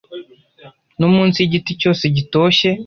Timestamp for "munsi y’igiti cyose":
1.13-2.03